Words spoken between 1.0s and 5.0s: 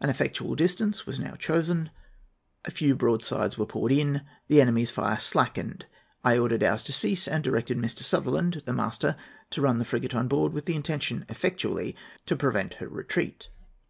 was now chosen. A few broadsides were poured in. The enemy's